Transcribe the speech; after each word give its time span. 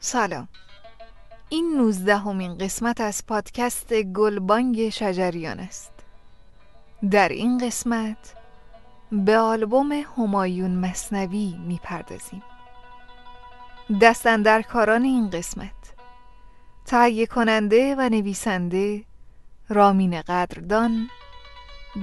سلام. 0.00 0.48
این 1.48 1.74
نوزدهمین 1.76 2.58
قسمت 2.58 3.00
از 3.00 3.26
پادکست 3.26 4.02
گلبانگ 4.02 4.88
شجریان 4.88 5.60
است. 5.60 5.92
در 7.10 7.28
این 7.28 7.58
قسمت 7.58 8.34
به 9.12 9.38
آلبوم 9.38 9.92
همایون 9.92 10.70
مصنوی 10.70 11.58
می‌پردازیم. 11.66 12.42
دستندرکاران 14.00 15.02
این 15.02 15.30
قسمت 15.30 15.94
تهیه 16.86 17.26
کننده 17.26 17.94
و 17.98 18.08
نویسنده 18.08 19.04
رامین 19.68 20.22
قدردان 20.22 21.08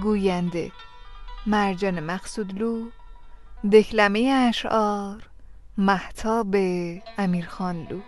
گوینده 0.03 0.71
مرجان 1.45 1.99
مقصودلو 1.99 2.89
دکلمه 3.71 4.47
اشعار 4.49 5.29
محتاب 5.77 6.55
امیرخانلو 7.17 7.99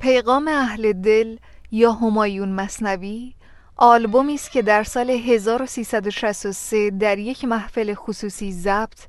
پیغام 0.00 0.48
اهل 0.48 0.92
دل 0.92 1.36
یا 1.70 1.92
همایون 1.92 2.48
مصنوی 2.48 3.34
آلبومی 3.76 4.34
است 4.34 4.50
که 4.50 4.62
در 4.62 4.82
سال 4.82 5.10
1363 5.10 6.90
در 6.90 7.18
یک 7.18 7.44
محفل 7.44 7.94
خصوصی 7.94 8.52
ضبط 8.52 9.00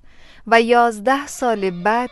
و 0.48 0.62
11 0.62 1.28
سال 1.28 1.84
بعد 1.84 2.10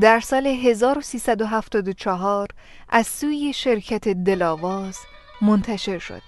در 0.00 0.20
سال 0.20 0.46
1374 0.46 2.48
از 2.88 3.06
سوی 3.06 3.52
شرکت 3.52 4.08
دلاواز 4.08 4.98
منتشر 5.42 5.98
شد. 5.98 6.22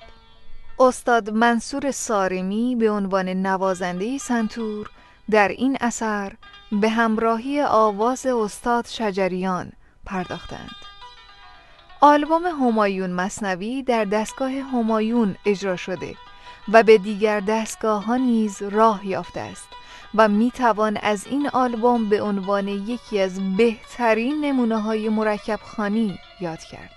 استاد 0.80 1.30
منصور 1.30 1.90
سارمی 1.90 2.76
به 2.76 2.90
عنوان 2.90 3.28
نوازنده 3.28 4.18
سنتور 4.18 4.90
در 5.30 5.48
این 5.48 5.76
اثر 5.80 6.32
به 6.72 6.88
همراهی 6.88 7.62
آواز 7.62 8.26
استاد 8.26 8.86
شجریان 8.86 9.72
پرداختند. 10.06 10.76
آلبوم 12.00 12.46
همایون 12.46 13.10
مصنوی 13.10 13.82
در 13.82 14.04
دستگاه 14.04 14.50
همایون 14.50 15.36
اجرا 15.46 15.76
شده 15.76 16.14
و 16.72 16.82
به 16.82 16.98
دیگر 16.98 17.40
دستگاه 17.40 18.04
ها 18.04 18.16
نیز 18.16 18.62
راه 18.62 19.06
یافته 19.06 19.40
است 19.40 19.68
و 20.14 20.28
می 20.28 20.50
توان 20.50 20.96
از 21.02 21.26
این 21.26 21.48
آلبوم 21.48 22.08
به 22.08 22.22
عنوان 22.22 22.68
یکی 22.68 23.20
از 23.20 23.56
بهترین 23.56 24.44
نمونه 24.44 24.80
های 24.80 25.08
مرکب 25.08 25.60
خانی 25.62 26.18
یاد 26.40 26.58
کرد. 26.58 26.90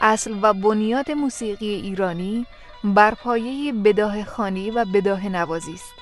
اصل 0.00 0.38
و 0.42 0.52
بنیاد 0.52 1.10
موسیقی 1.10 1.74
ایرانی 1.74 2.46
بر 2.84 3.14
پایه 3.14 3.72
بداه 3.72 4.24
خانی 4.24 4.70
و 4.70 4.84
بداه 4.84 5.28
نوازی 5.28 5.74
است 5.74 5.92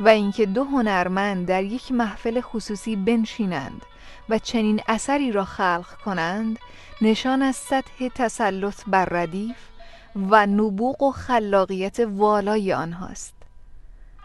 و 0.00 0.08
اینکه 0.08 0.46
دو 0.46 0.64
هنرمند 0.64 1.46
در 1.46 1.64
یک 1.64 1.92
محفل 1.92 2.40
خصوصی 2.40 2.96
بنشینند 2.96 3.82
و 4.28 4.38
چنین 4.38 4.80
اثری 4.88 5.32
را 5.32 5.44
خلق 5.44 5.86
کنند 6.04 6.58
نشان 7.02 7.42
از 7.42 7.56
سطح 7.56 8.08
تسلط 8.14 8.82
بر 8.86 9.04
ردیف 9.04 9.56
و 10.30 10.46
نبوغ 10.46 11.02
و 11.02 11.12
خلاقیت 11.12 12.00
والای 12.00 12.72
آنهاست 12.72 13.39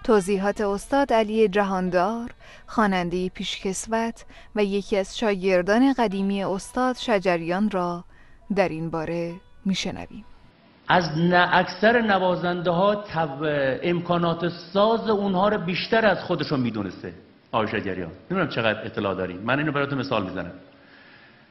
توضیحات 0.06 0.62
استاد 0.62 1.14
علی 1.14 1.48
جهاندار 1.48 2.30
خواننده 2.68 3.30
پیشکسوت 3.30 4.26
و 4.56 4.64
یکی 4.64 4.98
از 4.98 5.18
شاگردان 5.18 5.94
قدیمی 5.94 6.44
استاد 6.44 6.96
شجریان 6.96 7.70
را 7.70 8.04
در 8.56 8.70
این 8.70 8.90
باره 8.90 9.34
میشنویم. 9.66 10.26
از 10.88 11.04
اکثر 11.34 12.02
نوازنده 12.02 12.72
ها 12.72 13.04
امکانات 13.84 14.50
ساز 14.50 15.10
اونها 15.10 15.50
رو 15.50 15.58
بیشتر 15.58 16.06
از 16.06 16.20
خودشون 16.20 16.60
می‌دونسته. 16.60 17.14
آقای 17.52 17.68
شجریان 17.68 18.12
نمی‌دونم 18.32 18.50
چقدر 18.50 18.86
اطلاع 18.86 19.16
داریم 19.16 19.40
من 19.40 19.60
اینو 19.60 19.72
براتون 19.72 19.98
مثال 19.98 20.24
می‌زنم. 20.24 20.52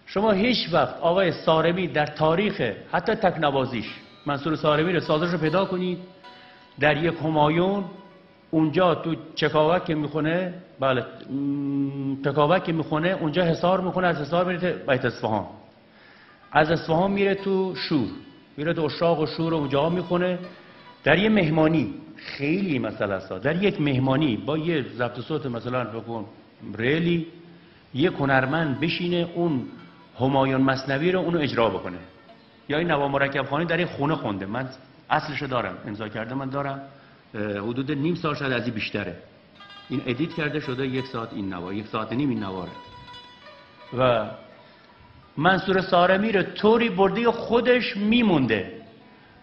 شما 0.07 0.31
هیچ 0.31 0.73
وقت 0.73 0.97
آقای 1.01 1.33
سارمی 1.33 1.89
در 1.89 2.07
تاریخ 2.07 2.61
حتی 2.93 3.15
تک 3.15 3.39
نوازیش 3.39 3.87
منصور 4.27 4.57
سارمی 4.57 4.93
رو 4.93 5.01
سازش 5.01 5.33
رو 5.33 5.39
پیدا 5.39 5.65
کنید. 5.65 5.99
در 6.81 6.97
یک 6.97 7.15
همایون 7.25 7.85
اونجا 8.55 8.95
تو 8.95 9.15
چکاوک 9.35 9.85
که 9.85 9.95
می‌خونه 9.95 10.55
بله 10.81 11.03
چکاوک 12.25 12.65
که 12.65 12.73
می‌خونه 12.73 13.09
اونجا 13.21 13.43
حسار 13.45 13.81
می‌خونه 13.81 14.07
از 14.07 14.17
حسار 14.17 14.45
میره 14.45 14.73
بیت 14.89 15.05
اصفهان. 15.05 15.47
از 16.53 16.71
اصفهان 16.71 17.11
میره 17.11 17.35
تو 17.35 17.75
شور 17.75 18.09
میره 18.57 18.73
تو 18.73 18.83
اشاق 18.83 19.21
و 19.21 19.27
شور 19.27 19.55
و 19.55 19.57
اونجا 19.57 19.89
می‌خونه. 19.89 20.39
در 21.05 21.19
یه 21.19 21.29
مهمانی 21.29 21.95
خیلی 22.17 22.79
مسئله 22.79 23.15
است. 23.15 23.33
در 23.33 23.63
یک 23.63 23.81
مهمانی 23.81 24.37
با 24.37 24.59
یه 24.59 24.83
ضبط 24.83 25.21
صوت 25.21 25.47
مثلا 25.47 25.85
بکن 25.85 26.25
ریلی 26.79 27.27
یه 27.95 28.11
هنرمند 28.11 28.81
بشینه 28.81 29.29
اون 29.35 29.63
همایون 30.21 30.61
مصنوی 30.61 31.13
رو 31.13 31.21
اونو 31.21 31.39
اجرا 31.39 31.71
بکنه. 31.71 31.99
یا 32.69 32.79
این 32.79 32.91
نوا 32.91 33.09
مرکب 33.09 33.43
خانی 33.43 33.65
در 33.65 33.77
این 33.77 33.87
خونه 33.87 34.15
خونده. 34.15 34.47
من 34.47 34.69
اصلشو 35.11 35.47
دارم 35.47 35.75
امضا 35.87 36.09
کرده 36.09 36.35
من 36.35 36.49
دارم. 36.49 36.81
حدود 37.35 37.93
نیم 37.93 38.15
سال 38.15 38.35
شاید 38.35 38.53
از 38.53 38.65
این 38.65 38.75
بیشتره. 38.75 39.17
این 39.89 40.03
ادیت 40.07 40.35
کرده 40.35 40.61
شده 40.61 40.87
یک 40.87 41.07
ساعت 41.07 41.33
این 41.33 41.55
نوا 41.55 41.73
یک 41.73 41.87
ساعت 41.87 42.13
نیم 42.13 42.29
این 42.29 42.43
نواره 42.43 42.71
و 43.99 44.31
منصور 45.37 45.81
سارمی 45.81 46.33
رو 46.33 46.43
طوری 46.43 46.89
برده 46.89 47.31
خودش 47.31 47.97
میمونده. 47.97 48.83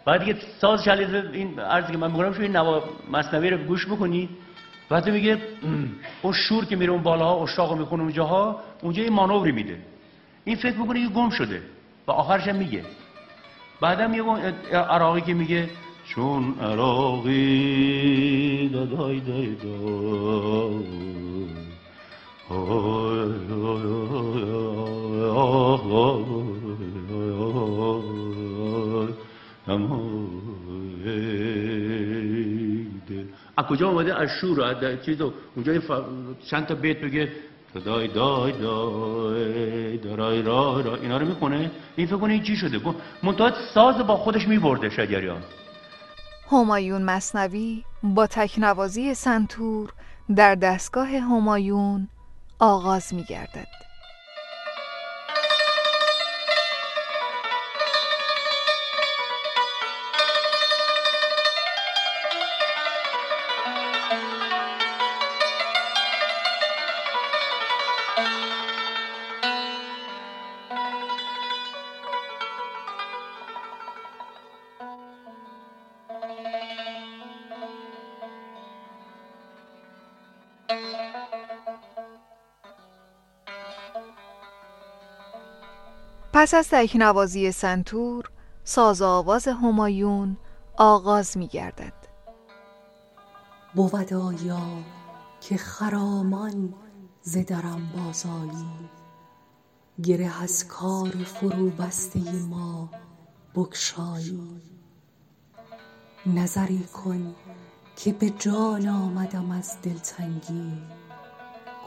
بعد 0.05 0.27
یه 0.27 0.35
ساز 0.59 0.83
شلیز 0.83 1.13
این 1.33 1.59
عرضی 1.59 1.91
که 1.91 1.97
من 1.97 2.11
میگم 2.11 2.33
شو 2.33 2.41
این 2.41 2.55
نوا 2.55 2.83
مصنوی 3.11 3.49
رو 3.49 3.57
گوش 3.57 3.85
بکنی. 3.85 4.29
بعد 4.89 5.09
میگه 5.09 5.37
اون 6.21 6.33
شور 6.33 6.65
که 6.65 6.75
میره 6.75 6.91
اون 6.91 7.03
بالاها 7.03 7.43
اشاق 7.43 7.77
می‌خونه 7.77 8.03
اونجاها 8.03 8.59
اونجا 8.81 9.03
یه 9.03 9.09
مانوری 9.09 9.51
میده. 9.51 9.77
این 10.43 10.55
فکر 10.55 10.77
می‌کنه 10.77 10.99
یه 10.99 11.09
گم 11.09 11.29
شده. 11.29 11.61
و 12.07 12.11
آخرش 12.11 12.47
هم 12.47 12.55
میگه. 12.55 12.83
بعدم 13.81 14.13
یه 14.13 14.23
عراقی 14.73 15.21
که 15.21 15.33
میگه 15.33 15.69
چون 16.15 16.55
عراقی 16.61 18.09
دای 18.69 19.19
دای 19.19 19.55
از 33.57 33.65
کجا 33.65 33.89
آمده 33.89 34.19
از 34.19 34.29
شور 34.41 34.63
از 34.63 35.05
چیزو 35.05 35.33
اونجا 35.55 35.81
چند 36.49 36.65
تا 36.65 36.75
بیت 36.75 36.97
بگه 36.97 37.31
دای 37.85 38.07
دای 38.07 38.51
دای 38.51 39.97
دای 39.97 40.41
را 40.41 40.81
را 40.81 40.95
اینا 40.95 41.17
رو 41.17 41.27
می‌کنه 41.27 41.71
این 41.95 42.07
فکر 42.07 42.17
کنه 42.17 42.33
این 42.33 42.43
چی 42.43 42.55
شده 42.55 42.79
منتها 43.23 43.51
ساز 43.73 43.97
با 44.07 44.17
خودش 44.17 44.47
میبرده 44.47 44.89
شجریان 44.89 45.41
همایون 46.51 47.01
مصنوی 47.01 47.83
با 48.03 48.27
تکنوازی 48.27 49.13
سنتور 49.13 49.93
در 50.35 50.55
دستگاه 50.55 51.07
همایون 51.07 52.07
آغاز 52.59 53.13
میگردد. 53.13 53.67
پس 86.41 86.53
از 86.53 86.67
تکنوازی 86.71 87.51
سنتور 87.51 88.31
ساز 88.63 89.01
آواز 89.01 89.47
همایون 89.47 90.37
آغاز 90.77 91.37
می 91.37 91.47
گردد 91.47 91.93
بود 93.75 94.13
آیا 94.13 94.61
که 95.41 95.57
خرامان 95.57 96.73
ز 97.21 97.37
درم 97.37 97.91
بازایی 97.97 98.89
گره 100.03 100.43
از 100.43 100.67
کار 100.67 101.09
فرو 101.09 101.69
بسته 101.69 102.19
ما 102.31 102.89
بکشایی 103.55 104.61
نظری 106.25 106.83
کن 106.83 107.35
که 107.95 108.13
به 108.13 108.29
جان 108.29 108.87
آمدم 108.87 109.51
از 109.51 109.77
دلتنگی. 109.81 110.81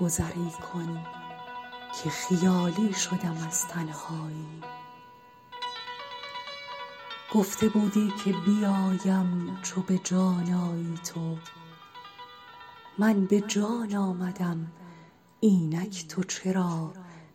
گذری 0.01 0.51
کن 0.73 1.24
که 2.03 2.11
خیالی 2.11 2.93
شدم 2.93 3.37
از 3.49 3.69
تنهایی. 3.69 4.63
گفته 7.35 7.69
بودی 7.69 8.13
که 8.25 8.33
بیایم 8.33 9.59
چو 9.63 9.83
به 9.83 9.99
جان 9.99 10.53
آیی 10.53 10.99
تو. 11.05 11.37
من 12.99 13.27
به 13.27 13.41
جان 13.41 13.95
آمدم 13.95 14.73
اینک 15.41 16.09
تو 16.09 16.23
چرا 16.23 16.93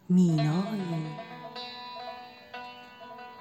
می 0.09 0.35
نایی 0.35 1.15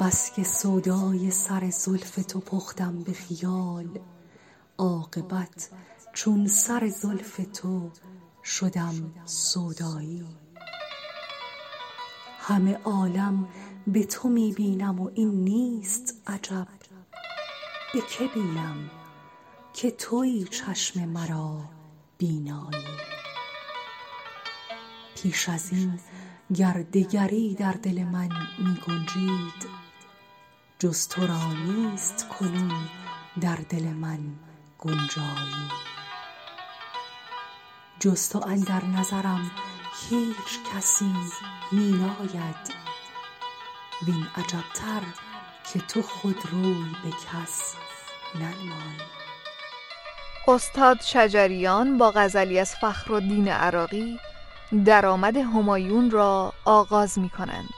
بس 0.01 0.33
که 0.33 0.45
سودای 0.45 1.31
سر 1.31 1.71
زلف 1.71 2.27
تو 2.29 2.41
پختم 2.41 2.99
به 2.99 3.13
خیال 3.13 3.99
عاقبت 4.79 5.71
چون 6.13 6.47
سر 6.47 6.89
زلف 6.89 7.41
تو 7.55 7.91
شدم 8.45 9.13
سودایی. 9.25 10.48
همه 12.49 12.75
عالم 12.85 13.49
به 13.87 14.05
تو 14.05 14.29
می 14.29 14.53
بینم 14.53 15.01
و 15.01 15.11
این 15.15 15.45
نیست 15.45 16.23
عجب. 16.27 16.69
به 17.95 18.01
که 18.01 18.27
بینم 18.35 18.91
که 19.75 19.91
تویی 19.91 20.45
چشم 20.45 21.05
مرا 21.05 21.61
بینایی؟ 22.19 22.85
پیش 25.17 25.49
از 25.49 25.73
این 25.73 26.01
گر 26.55 26.73
دگری 26.73 27.55
در 27.55 27.73
دل 27.73 28.05
من 28.05 28.29
می 28.59 28.75
گنجید 28.87 29.69
جز 30.79 31.09
تو 31.09 31.27
را 31.27 31.53
نیست 31.53 32.29
کنون 32.29 32.89
در 33.41 33.57
دل 33.57 33.85
من 33.85 34.21
گنجایی. 34.79 35.69
جز 38.01 38.29
تو 38.29 38.47
اندر 38.47 38.85
نظرم 38.85 39.51
هیچ 40.07 40.59
کسی 40.75 41.13
می 41.73 41.91
ناید 41.93 42.75
وین 44.07 44.27
عجبتر 44.37 45.03
که 45.73 45.79
تو 45.79 46.03
خود 46.03 46.37
روی 46.53 46.87
به 47.05 47.11
کس 47.11 47.75
ننمایی 48.35 48.99
استاد 50.49 51.01
شجریان 51.01 51.99
با 51.99 52.13
غزلی 52.15 52.59
از 52.59 52.75
فخرالدین 52.75 53.49
عراقی 53.49 54.19
درآمد 54.85 55.37
همایون 55.37 56.11
را 56.11 56.53
آغاز 56.65 57.19
می 57.19 57.29
کنند 57.29 57.69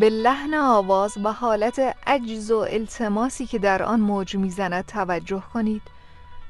به 0.00 0.10
لحن 0.10 0.54
آواز 0.54 1.18
و 1.24 1.32
حالت 1.32 1.96
عجز 2.06 2.50
و 2.50 2.58
التماسی 2.58 3.46
که 3.46 3.58
در 3.58 3.82
آن 3.82 4.00
موج 4.00 4.36
می‌زند 4.36 4.86
توجه 4.86 5.42
کنید 5.54 5.82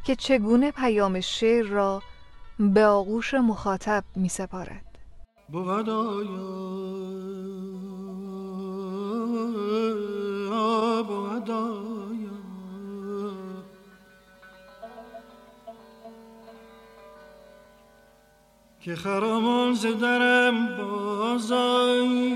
که 0.04 0.16
چگونه 0.16 0.70
پیام 0.70 1.20
شعر 1.20 1.66
را 1.66 2.02
به 2.58 2.86
آغوش 2.86 3.34
مخاطب 3.34 4.04
می 4.16 4.28
سپارد 4.28 4.98
که 18.80 18.96
خرامان 18.96 19.74
زدرم 19.74 20.76
بازایی 20.76 22.34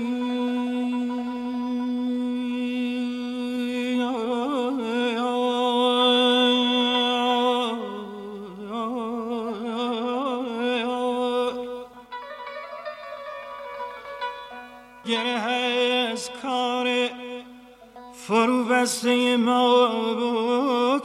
دسته 18.81 19.35
ما 19.37 20.99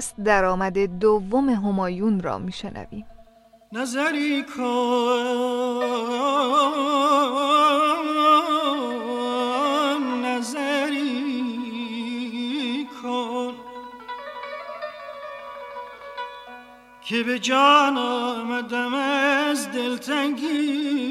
سپس 0.00 0.14
درآمد 0.24 0.98
دوم 0.98 1.48
همایون 1.48 2.20
را 2.20 2.38
میشنویم. 2.38 3.06
نظری 3.72 4.42
کن. 4.42 5.82
نظری 10.24 11.26
کن. 13.02 13.54
که 17.02 17.22
به 17.22 17.38
جان 17.38 17.98
آمدم 17.98 18.94
از 18.94 19.72
دلتنگی 19.72 21.08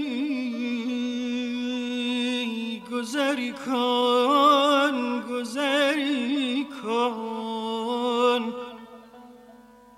گذری 2.92 3.52
کن 3.52 5.22
گذری 5.30 6.68
کن. 6.84 8.67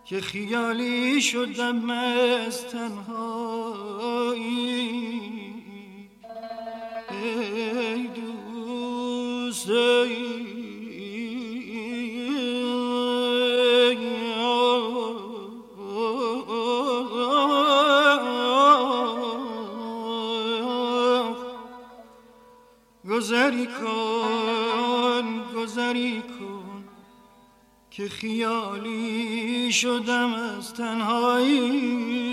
که 0.10 0.22
خیالی 0.22 1.22
شدم 1.22 1.90
از 1.90 2.66
تنهایی. 2.66 4.40
ای 7.12 8.08
دوست 8.08 9.70
گذری 23.10 23.68
کن 23.68 25.44
گذری 25.56 26.24
که 28.00 28.10
خیالی 28.10 29.72
شدم 29.72 30.34
از 30.34 30.74
تنهایی. 30.74 32.30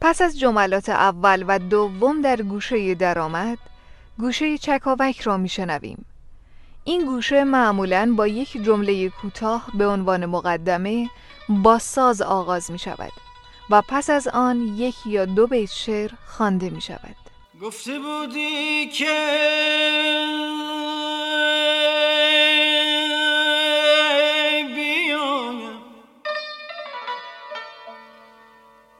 پس 0.00 0.22
از 0.22 0.38
جملات 0.38 0.88
اول 0.88 1.44
و 1.48 1.58
دوم 1.58 2.22
در 2.22 2.42
گوشه 2.42 2.94
درآمد 2.94 3.58
گوشه 4.18 4.58
چکاوک 4.58 5.20
را 5.20 5.36
میشنویم. 5.36 6.04
این 6.84 7.06
گوشه 7.06 7.44
معمولا 7.44 8.14
با 8.16 8.26
یک 8.26 8.62
جمله 8.62 9.08
کوتاه 9.08 9.66
به 9.74 9.86
عنوان 9.86 10.26
مقدمه 10.26 11.10
با 11.48 11.78
ساز 11.78 12.22
آغاز 12.22 12.70
می 12.70 12.78
شود 12.78 13.21
و 13.72 13.82
پس 13.88 14.10
از 14.10 14.28
آن 14.28 14.60
یک 14.76 14.94
یا 15.06 15.24
دو 15.24 15.46
بیت 15.46 15.70
شعر 15.70 16.10
خوانده 16.26 16.70
می 16.70 16.80
شود 16.80 17.16
گفته 17.62 17.98
بودی 17.98 18.86
که 18.86 19.42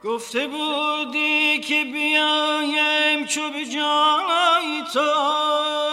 گفته 0.03 0.47
بودی 0.47 1.59
که 1.59 1.83
بیایم 1.83 3.25
چو 3.25 3.41
به 3.51 3.65
جای 3.65 4.83
تو. 4.93 5.92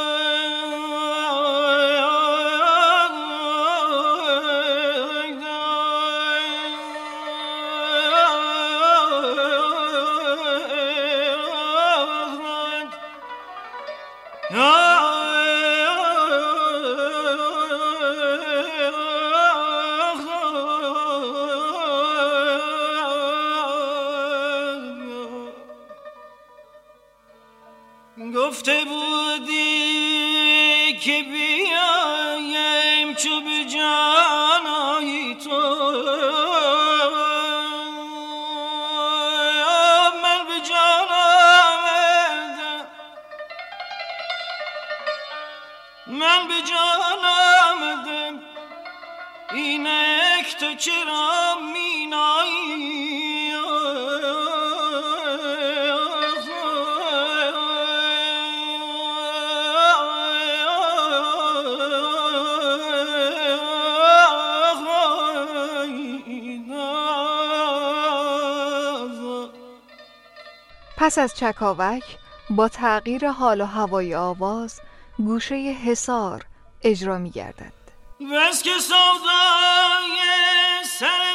پس 71.10 71.18
از 71.18 71.34
چکاوک 71.34 72.04
با 72.50 72.68
تغییر 72.68 73.28
حال 73.28 73.60
و 73.60 73.64
هوای 73.64 74.14
آواز 74.14 74.80
گوشه 75.16 75.54
حصار 75.54 76.44
اجرا 76.82 77.18
می 77.18 77.30
گردد 77.30 77.72
بس 78.32 78.62
که 78.62 78.70
سر 80.84 81.29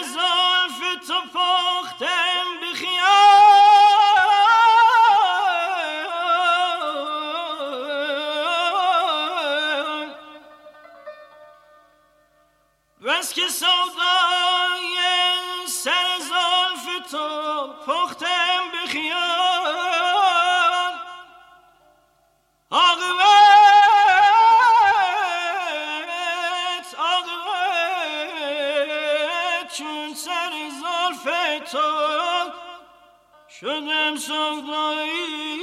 شدم 33.66 34.16
سودایی 34.16 35.60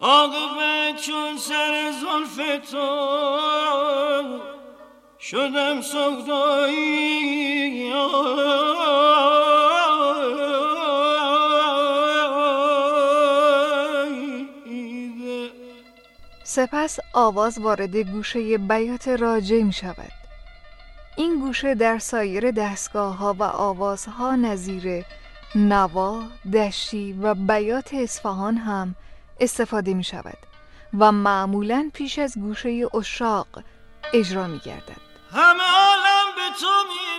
آقابت 0.00 1.00
چون 1.00 1.36
سر 1.36 1.92
زلف 2.00 2.36
تو 2.70 2.88
شدم 5.18 5.80
سودایی 5.80 7.22
سپس 16.54 16.98
آواز 17.12 17.58
وارد 17.58 17.96
گوشه 17.96 18.58
بیات 18.58 19.08
راجع 19.08 19.62
می 19.62 19.72
شود. 19.72 20.12
این 21.16 21.40
گوشه 21.40 21.74
در 21.74 21.98
سایر 21.98 22.50
دستگاه 22.50 23.16
ها 23.16 23.34
و 23.38 23.42
آوازها 23.42 24.36
نظیر 24.36 25.04
نوا، 25.54 26.22
دشتی 26.52 27.12
و 27.12 27.34
بیات 27.34 27.94
اصفهان 27.94 28.56
هم 28.56 28.94
استفاده 29.40 29.94
می 29.94 30.04
شود 30.04 30.38
و 30.98 31.12
معمولا 31.12 31.90
پیش 31.94 32.18
از 32.18 32.34
گوشه 32.38 32.86
اشاق 32.94 33.48
اجرا 34.12 34.46
می 34.46 34.58
گردد. 34.58 35.02
همه 35.32 35.62
عالم 35.62 36.26
به 36.36 36.60
تو 36.60 36.66
می 36.88 37.11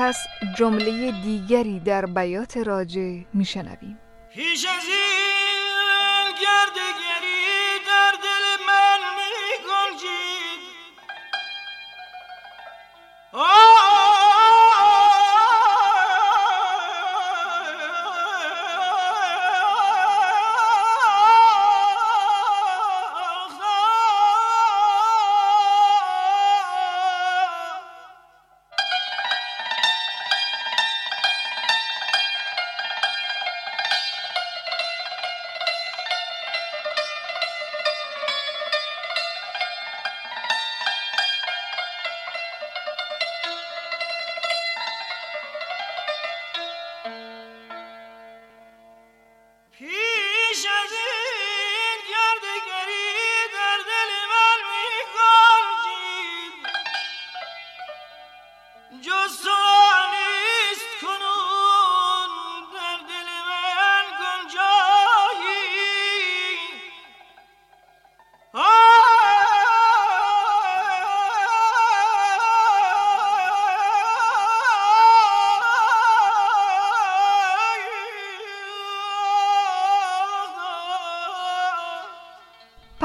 سپس 0.00 0.26
جمله 0.56 1.12
دیگری 1.12 1.80
در 1.80 2.06
بیات 2.06 2.56
راجع 2.56 3.18
میشنویم. 3.34 3.98
پیش 4.34 4.66
از 4.66 4.84
این 4.84 6.34
گردگری 6.42 6.89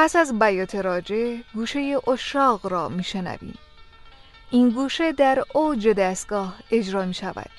پس 0.06 0.16
از 0.16 0.40
بیات 0.40 0.76
راجه 0.76 1.44
گوشه 1.54 1.98
اشاق 2.08 2.68
را 2.68 2.90
میشنویم. 2.90 3.58
این 4.52 4.70
گوشه 4.70 5.12
در 5.12 5.44
اوج 5.54 5.88
دستگاه 5.88 6.56
اجرا 6.72 7.06
می 7.06 7.14
شود 7.14 7.50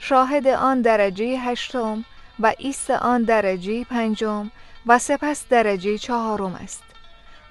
شاهد 0.00 0.46
آن 0.46 0.80
درجه 0.82 1.38
هشتم 1.38 2.04
و 2.40 2.54
ایست 2.58 2.90
آن 2.90 3.22
درجه 3.22 3.84
پنجم 3.84 4.50
و 4.86 4.98
سپس 4.98 5.48
درجه 5.48 5.98
چهارم 5.98 6.54
است. 6.54 6.82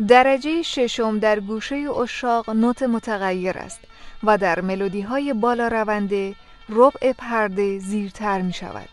درجه 0.08 0.62
ششم 0.62 1.20
در 1.20 1.40
گوشه 1.40 1.76
اشاق 1.76 2.50
نوت 2.50 2.84
متغیر 2.84 3.58
است 3.58 3.80
و 4.24 4.38
در 4.38 4.62
ملودی 4.62 5.02
های 5.02 5.34
بالا 5.34 5.68
رونده 5.68 6.36
ربع 6.70 7.14
پرده 7.14 7.80
زیرتر 7.80 8.42
می 8.42 8.54
شود 8.54 8.90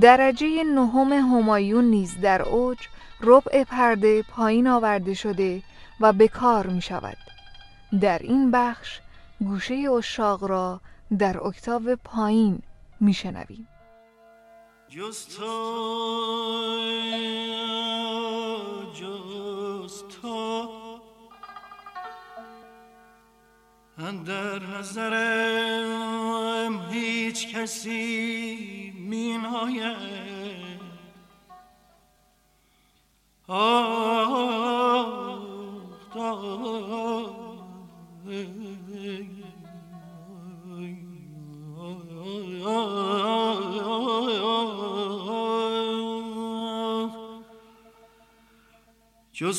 درجه 0.00 0.64
نهم 0.64 1.12
همایون 1.12 1.84
نیز 1.84 2.20
در 2.20 2.42
اوج 2.42 2.78
ربع 3.22 3.64
پرده 3.64 4.22
پایین 4.22 4.66
آورده 4.68 5.14
شده 5.14 5.62
و 6.00 6.12
به 6.12 6.28
کار 6.28 6.66
می 6.66 6.82
شود. 6.82 7.16
در 8.00 8.18
این 8.18 8.50
بخش 8.50 9.00
گوشه 9.38 9.74
اشاق 9.74 10.44
را 10.44 10.80
در 11.18 11.46
اکتاو 11.46 11.96
پایین 12.04 12.62
می 13.00 13.14
شنویم. 13.14 13.68
جز 14.88 15.26
تو 15.26 15.42
جز 18.94 20.02
تو. 20.22 20.68
در 24.26 24.58
نظرم 24.78 26.12
هیچ 26.90 27.54
کسی 27.54 28.92
می 28.96 29.38
ناید. 29.38 30.41
جز 33.52 33.58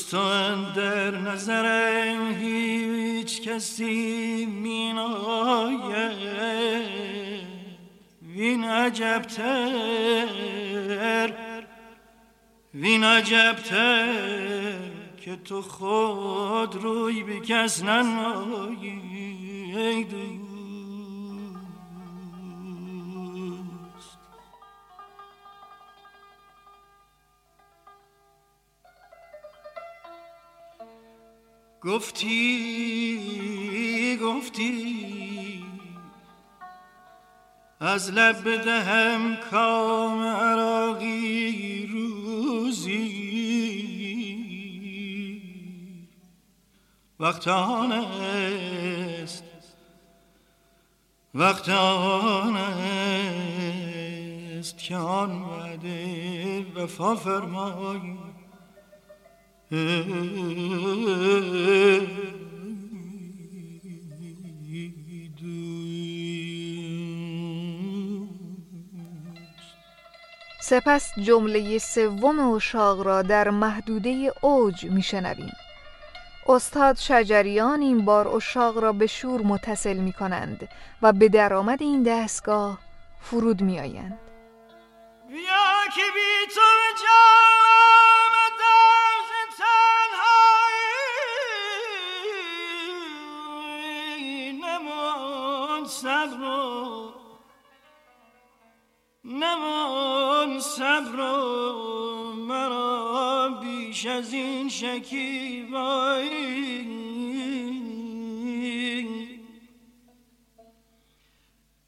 تو 0.09 0.17
در 0.75 1.12
نظرم 1.12 2.33
هیچ 2.33 3.41
کسی 3.41 4.45
می 4.45 4.93
ناید 4.93 6.13
وین 8.21 8.63
عجبتر 8.63 10.23
وین 12.73 13.03
عجبتر 13.03 14.79
که 15.17 15.35
تو 15.35 15.61
خود 15.61 16.75
روی 16.75 17.23
به 17.23 17.39
کس 17.39 17.83
ننمایی 17.83 19.13
گفتی 31.81 33.19
گفتی 34.21 35.65
از 37.79 38.11
لب 38.11 38.49
بدهم 38.49 39.35
کام 39.35 40.21
عراقی 40.21 41.83
روزی. 42.73 43.33
وقت 47.19 47.47
آن 47.47 47.91
است. 47.91 49.43
وقت 51.33 51.69
آن 51.69 52.57
است 52.57 52.77
که 54.77 54.95
آن 54.95 55.41
وعده 55.41 56.65
وفا 56.75 57.15
فرمایی 57.15 58.17
سپس 70.73 71.19
جمله 71.19 71.77
سوم 71.77 72.39
اشاق 72.53 73.01
را 73.01 73.21
در 73.21 73.49
محدوده 73.49 74.33
اوج 74.41 74.86
میشنویم 74.86 75.53
استاد 76.47 76.97
شجریان 76.97 77.81
این 77.81 78.05
بار 78.05 78.27
اشاق 78.27 78.77
را 78.77 78.91
به 78.91 79.07
شور 79.07 79.41
متصل 79.41 79.97
می 79.97 80.13
کنند 80.13 80.69
و 81.01 81.13
به 81.13 81.29
درآمد 81.29 81.81
این 81.81 82.03
دستگاه 82.03 82.79
فرود 83.21 83.62
می 83.62 83.79
آیند. 83.79 84.19
بیا 85.27 85.88
که 85.95 86.01
بی 86.13 86.47
تو 86.53 86.62
تنهایی 94.57 95.88
صبر 95.88 96.83
صبر 100.59 101.17
مرا 102.47 103.49
بیش 103.61 104.05
از 104.05 104.33
این 104.33 104.69
شکیبایی. 104.69 106.23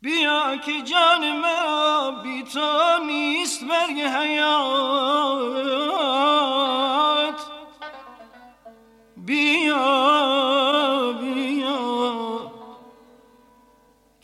بیا 0.01 0.55
که 0.55 0.81
جان 0.81 1.39
مرا 1.39 2.11
بی 2.23 2.43
تو 2.43 2.99
نیست 3.05 3.63
برگ 3.63 3.99
حیات. 3.99 5.35
بیا. 9.25 11.04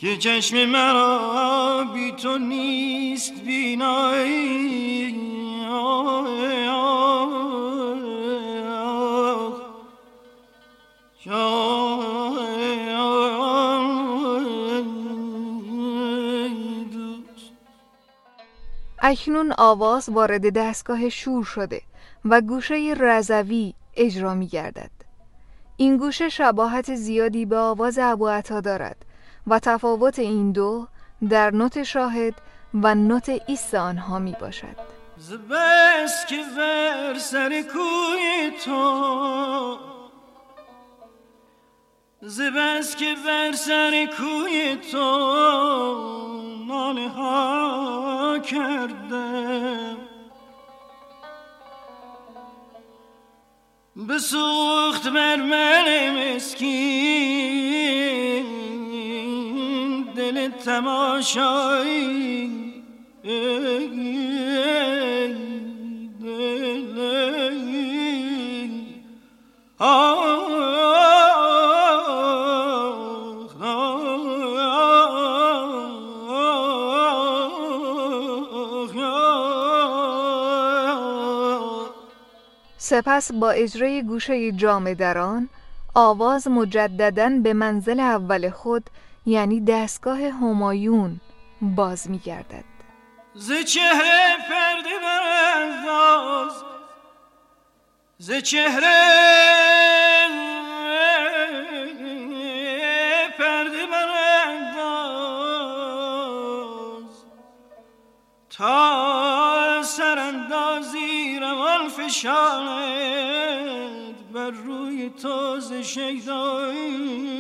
که 0.02 0.18
چشم 0.18 0.66
مرا 0.66 1.86
بی 1.94 2.12
تو 2.12 2.38
نیست 2.38 3.42
بینایی 3.46 5.16
اکنون 19.04 19.54
آواز 19.58 20.10
وارد 20.10 20.54
دستگاه 20.54 21.10
شور 21.10 21.44
شده 21.44 21.82
و 22.26 22.42
گوشه 22.42 22.94
رزوی 23.00 23.74
اجرا 23.96 24.34
می 24.34 24.48
گردد. 24.48 24.92
این 25.78 25.98
گوشه 25.98 26.30
شباهت 26.30 26.96
زیادی 26.96 27.46
به 27.46 27.58
آواز 27.58 28.00
ابو 28.02 28.28
عطا 28.28 28.62
دارد 28.62 29.06
و 29.48 29.60
تفاوت 29.60 30.20
این 30.20 30.52
دو 30.52 30.88
در 31.30 31.52
نوت 31.52 31.84
شاهد 31.84 32.34
و 32.74 32.96
نوت 32.96 33.32
ایست 33.48 33.76
آنها 33.76 34.20
می 34.20 34.36
باشد. 34.42 34.76
زبست 35.18 36.28
که 36.28 36.44
ور 36.58 37.18
سر 37.18 37.62
کوی 37.62 38.52
تو 38.66 39.78
زبست 42.22 42.98
که 42.98 43.16
ور 43.26 43.52
سر 43.52 44.08
کوی 44.18 44.78
تو 44.92 44.98
ناله 46.68 47.10
ها 47.10 48.40
کردم 48.40 49.98
بسوخت 54.10 55.08
بر 55.08 55.36
من 55.36 56.36
مسکین 56.36 58.41
تماشایی 60.50 62.02
سپس 82.78 83.32
با 83.32 83.52
اجرای 83.52 84.04
گوشه 84.04 84.52
جام 84.52 84.94
دران 84.94 85.50
آواز 85.96 86.48
مجددا 86.48 87.30
به 87.44 87.54
منزل 87.54 88.00
اول 88.00 88.50
خود 88.50 88.90
یعنی 89.26 89.62
دستگاه 89.62 90.20
همایون 90.20 91.22
باز 91.62 92.10
می 92.10 92.20
گردد 92.20 92.64
ز 93.34 93.52
چهره 93.52 94.38
پرده 94.50 95.00
برانداز 95.04 96.64
ز 98.18 98.32
چهره 98.32 99.22
پرده 103.38 103.86
برانداز 103.86 104.72
تا 108.50 109.84
سراندازی 109.84 111.40
روان 111.42 111.88
فشاند 111.90 113.32
بر 114.34 114.50
روی 114.50 115.10
شیدایی. 115.84 117.32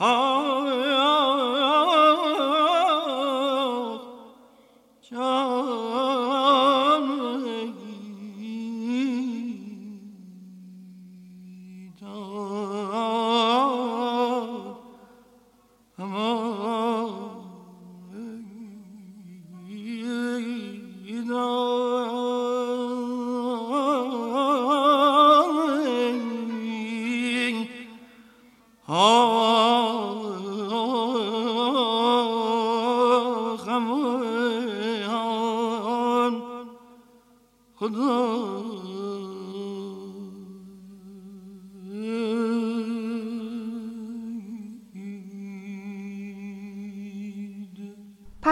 جان 0.00 1.95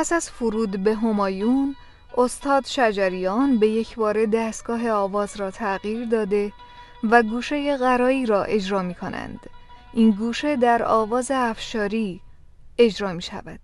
پس 0.04 0.12
از 0.12 0.30
فرود 0.30 0.70
به 0.84 0.94
همایون 0.94 1.76
استاد 2.16 2.66
شجریان 2.66 3.58
به 3.58 3.68
یک 3.68 3.96
بار 3.96 4.26
دستگاه 4.26 4.90
آواز 4.90 5.36
را 5.36 5.50
تغییر 5.50 6.04
داده 6.04 6.52
و 7.10 7.22
گوشه 7.22 7.76
غرایی 7.76 8.26
را 8.26 8.44
اجرا 8.44 8.82
می 8.82 8.94
کنند. 8.94 9.40
این 9.92 10.10
گوشه 10.10 10.56
در 10.56 10.82
آواز 10.82 11.30
افشاری 11.30 12.20
اجرا 12.78 13.12
می 13.12 13.22
شود. 13.22 13.60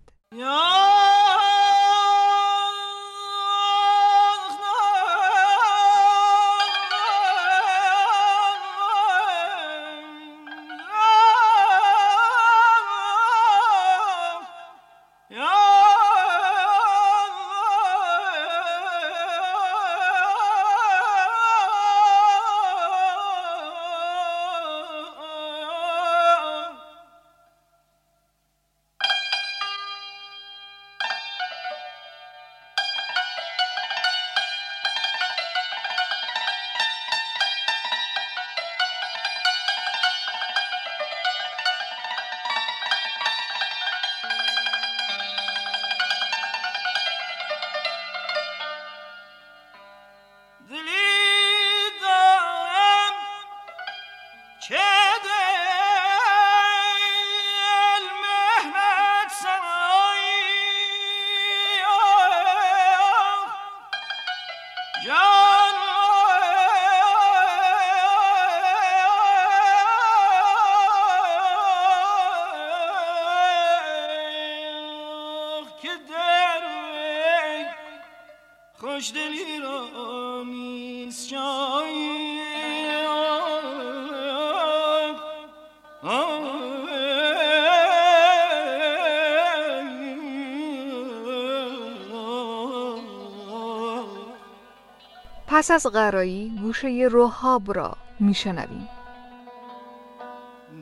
پس 95.47 95.71
از 95.71 95.87
قرایی 95.87 96.53
گوشه 96.63 97.09
روحاب 97.11 97.77
را 97.77 97.97
میشنویم. 98.21 98.89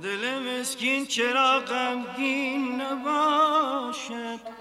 دل 0.03 0.39
مسکین 0.39 1.07
چرا 1.07 1.61
غمگین 1.61 2.81
نباشد؟ 2.81 4.58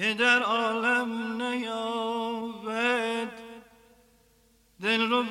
که 0.00 0.14
در 0.14 0.42
عالم 0.42 1.42
نیابد 1.42 3.32
دل 4.82 5.10
رو 5.10 5.22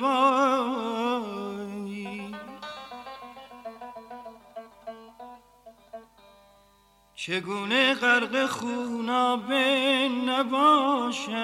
چگونه 7.14 7.94
غرق 7.94 8.46
خونابه 8.46 10.08
نباشم 10.26 11.40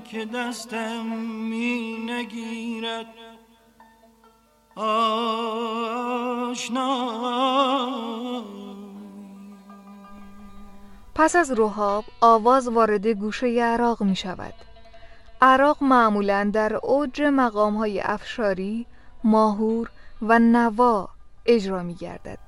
که 0.00 0.24
دستم 0.24 1.06
می 1.26 1.98
نگیرد؟ 1.98 3.14
آشنا 4.76 5.40
پس 11.20 11.36
از 11.36 11.50
روحاب 11.50 12.04
آواز 12.20 12.68
وارد 12.68 13.06
گوشه 13.06 13.62
عراق 13.62 14.02
می 14.02 14.16
شود 14.16 14.54
عراق 15.42 15.82
معمولا 15.82 16.50
در 16.52 16.76
اوج 16.76 17.22
مقام 17.22 17.76
های 17.76 18.00
افشاری، 18.00 18.86
ماهور 19.24 19.90
و 20.22 20.38
نوا 20.38 21.08
اجرا 21.46 21.82
می 21.82 21.94
گردد 21.94 22.38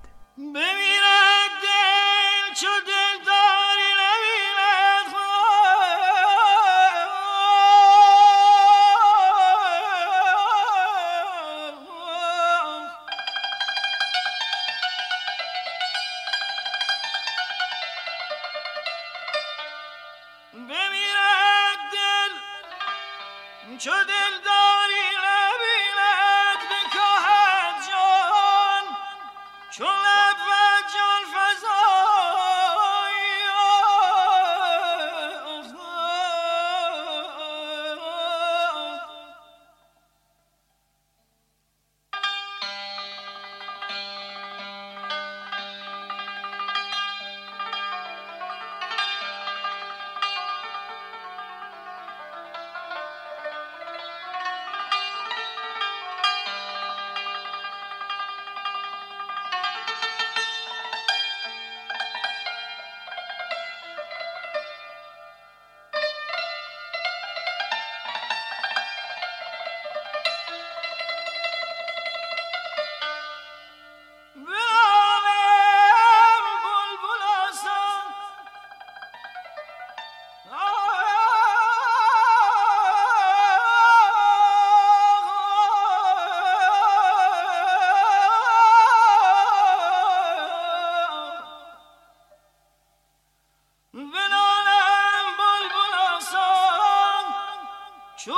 پس 98.25 98.31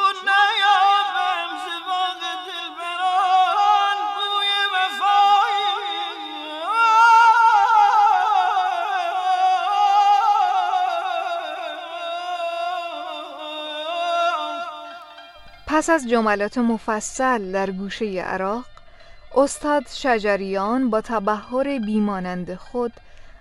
از 15.91 16.09
جملات 16.09 16.59
مفصل 16.59 17.53
در 17.53 17.71
گوشه 17.71 18.05
عراق 18.05 18.65
استاد 19.35 19.89
شجریان 19.89 20.91
با 20.91 21.01
تبهر 21.01 21.79
بیمانند 21.79 22.55
خود 22.55 22.93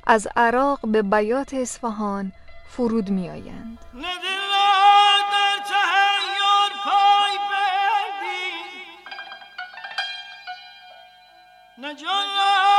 از 0.07 0.27
عراق 0.35 0.79
به 0.83 1.01
بیات 1.01 1.53
اصفهان 1.53 2.31
فرود 2.69 3.09
می 3.09 3.29
آیند. 3.29 3.77
yo 12.01 12.07
la 12.07 12.72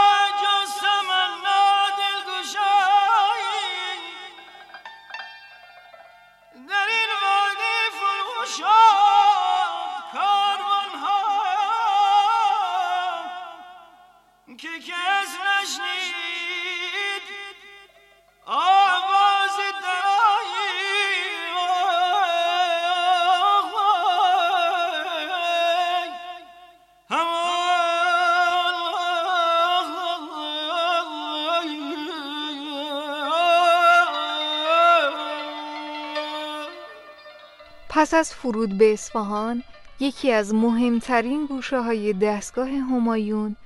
پس 38.05 38.15
از 38.15 38.35
فرود 38.35 38.79
به 38.79 38.93
اصفهان 38.93 39.63
یکی 40.01 40.33
از 40.33 40.55
مهمترین 40.55 41.47
گوشه 41.47 41.81
های 41.81 42.13
دستگاه 42.13 42.69
همایون 42.69 43.57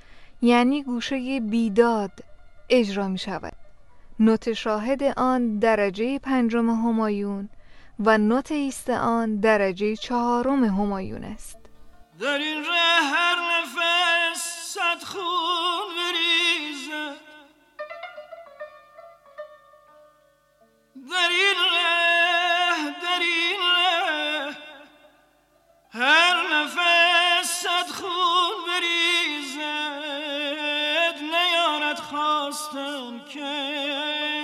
یعنی 0.41 0.83
گوشه 0.83 1.39
بیداد 1.39 2.11
اجرا 2.69 3.07
می 3.07 3.17
شود 3.17 3.53
نوت 4.19 4.53
شاهد 4.53 5.03
آن 5.03 5.59
درجه 5.59 6.19
پنجم 6.19 6.69
همایون 6.69 7.49
و 7.99 8.17
نوت 8.17 8.51
ایست 8.51 8.89
آن 8.89 9.39
درجه 9.39 9.95
چهارم 9.95 10.63
همایون 10.63 11.23
است. 11.23 11.57
در 12.19 12.37
این 12.37 12.63
هر 13.13 13.35
نفس 13.35 14.73
صد 14.73 15.03
خون 15.03 15.89
بریزد. 15.97 17.19
در 21.09 21.29
این 21.29 21.58
هر 25.91 26.35
نفس 26.53 27.63
صد 27.63 27.87
خون 27.91 28.55
بریزد 28.67 29.59
نیارد 31.21 31.99
خواستم 31.99 33.13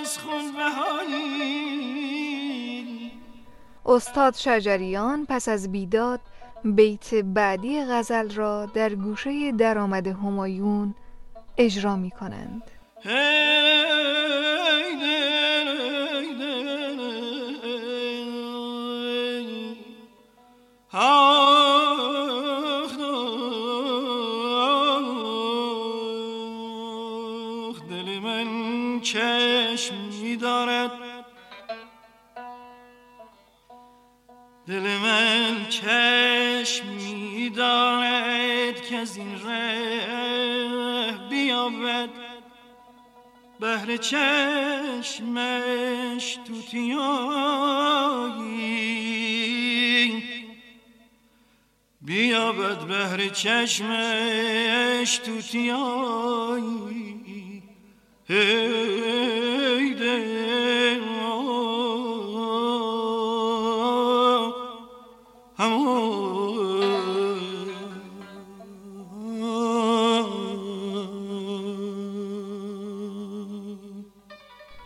از 0.02 0.18
خون 0.20 0.52
بهایی. 0.52 1.22
استاد 3.86 4.36
شجریان 4.36 5.26
پس 5.30 5.48
از 5.50 5.72
بیداد 5.72 6.20
بیت 6.64 7.16
بعدی 7.16 7.84
غزل 7.84 8.30
را 8.36 8.66
در 8.66 8.96
گوشه 8.96 9.52
درآمد 9.52 10.08
همایون 10.08 10.96
اجرا 11.58 11.96
می 11.96 12.12
کنند 12.12 12.64
چشم 29.06 29.96
می 30.22 30.36
دارد 30.36 30.92
دل 34.68 34.98
من 34.98 35.66
چشم 35.70 36.88
می 36.88 37.50
دارد 37.50 38.82
که 38.82 38.96
از 38.96 39.18
این 39.18 39.42
ره 39.46 41.20
بیابد. 41.30 42.10
بهر 43.60 43.98
چشمش 43.98 45.28
توتیایی 46.48 47.66
بیابد 52.06 52.80
بهر 52.88 53.28
چشمش 53.28 55.18
توتیایی 55.18 56.84
هی 58.28 59.94
دل 59.94 60.36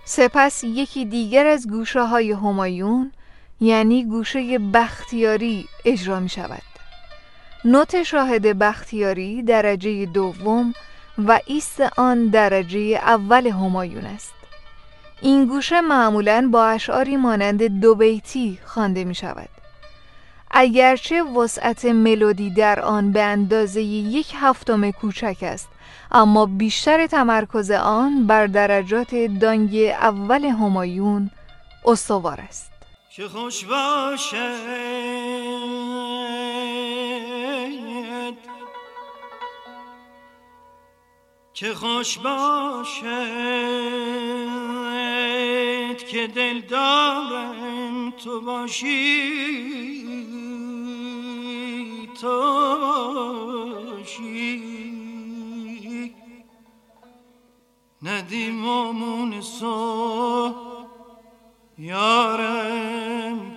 سپس 0.05 0.63
یکی 0.63 1.05
دیگر 1.05 1.45
از 1.47 1.67
گوشه 1.67 2.01
های 2.01 2.32
همایون 2.32 3.12
یعنی 3.62 4.05
گوشه 4.05 4.60
بختیاری 4.60 5.65
اجرا 5.86 6.19
می 6.19 6.29
شود 6.29 6.68
نوت 7.65 8.04
شاهد 8.04 8.60
بختیاری 8.60 9.43
درجه 9.43 10.06
دوم 10.06 10.74
و 11.17 11.39
ایست 11.45 11.82
آن 11.98 12.28
درجه 12.28 12.80
اول 12.80 13.48
همایون 13.48 14.06
است. 14.06 14.34
این 15.22 15.45
گوشه 15.45 15.82
معمولا 15.82 16.50
با 16.52 16.67
اشعاری 16.67 17.17
مانند 17.17 17.63
دو 17.82 17.95
بیتی 17.95 18.60
خوانده 18.65 19.04
می 19.04 19.15
شود. 19.15 19.50
اگرچه 20.52 21.24
وسعت 21.24 21.86
ملودی 21.86 22.50
در 22.50 22.80
آن 22.80 23.12
به 23.12 23.24
اندازه 23.24 23.82
یک 23.82 24.34
هفتم 24.36 24.91
کوچک 24.91 25.38
است 25.41 25.67
اما 26.12 26.45
بیشتر 26.45 27.08
تمرکز 27.08 27.72
آن 27.72 28.28
بر 28.28 28.48
درجات 28.48 29.15
دانگ 29.15 29.76
اول 30.02 30.45
همایون 30.45 31.32
استوار 31.86 32.41
است. 32.41 32.68
که 33.19 33.27
خوش 33.27 33.65
باشد 33.65 34.38
که 41.53 41.73
خوش 41.73 42.17
باشد 42.17 43.08
که 45.97 46.27
دل 46.27 46.62
دارم 46.62 48.12
تو 48.12 48.41
باشی. 48.41 49.29
تو 52.21 52.77
باشی. 53.97 54.63
ندیم 58.01 58.67
آمون 58.67 59.41
سو 59.41 60.53
یارم. 61.77 62.59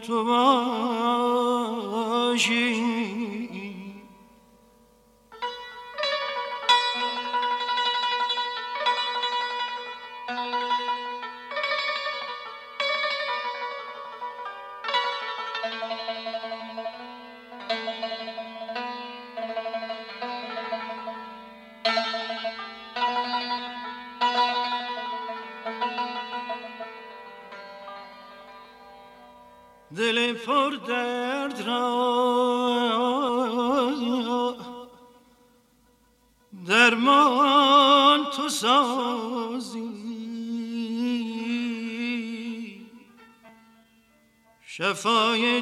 تو 0.06 0.24
باشی 1.84 2.71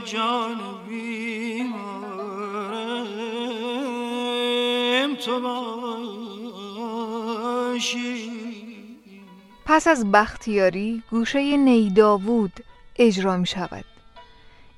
جان 0.04 0.58
بیمارم 0.88 1.80
تو 5.14 5.40
باشی. 7.70 8.30
پس 9.66 9.86
از 9.86 10.12
بختیاری 10.12 11.02
گوشه 11.10 11.56
نیداوود 11.56 12.52
اجرا 12.96 13.36
می 13.36 13.46
شود. 13.46 13.84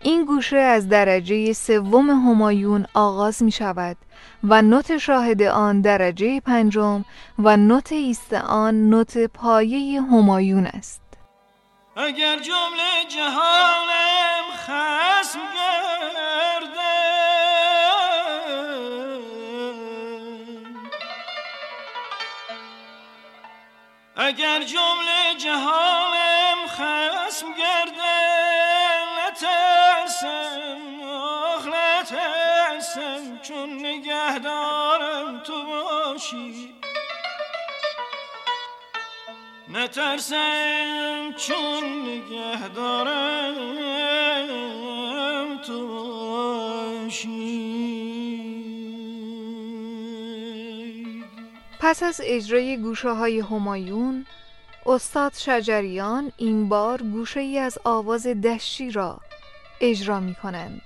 این 0.04 0.24
گوشه 0.24 0.56
از 0.56 0.88
درجه 0.88 1.52
سوم 1.52 2.10
همایون 2.10 2.86
آغاز 2.94 3.42
می 3.42 3.52
شود 3.52 3.96
و 4.44 4.62
نوت 4.62 4.98
شاهد 4.98 5.42
آن 5.42 5.80
درجه 5.80 6.40
پنجم 6.40 7.04
و 7.38 7.56
نوت 7.56 7.92
ایست 7.92 8.32
آن 8.32 8.90
نوت 8.90 9.18
پایه 9.18 10.02
همایون 10.02 10.66
است. 10.66 11.01
اگر 11.96 12.38
جمله 12.38 13.04
جهانم 13.08 14.44
خسم 14.66 15.40
گردد 15.54 16.76
اگر 24.16 24.62
جمله 24.62 25.34
جهانم 25.38 26.66
خسم 26.66 27.46
گردد 27.58 28.02
نترسم 29.18 31.00
آخ 31.04 31.66
نترسم 31.66 33.38
چون 33.42 33.86
نگهدارم 33.86 35.40
تو 35.40 35.62
باشی. 35.62 36.81
نترسم 39.74 41.32
چون 41.36 41.84
نگهدارم 42.06 43.56
تو 45.66 45.88
باشی 45.88 47.52
پس 51.80 52.02
از 52.02 52.20
اجرای 52.24 52.76
گوشه 52.76 53.10
های 53.10 53.40
همایون 53.40 54.26
استاد 54.86 55.34
شجریان 55.34 56.32
این 56.36 56.68
بار 56.68 57.02
گوشه 57.02 57.40
ای 57.40 57.58
از 57.58 57.78
آواز 57.84 58.26
دشتی 58.26 58.90
را 58.90 59.20
اجرا 59.80 60.20
می 60.20 60.34
کنند 60.34 60.82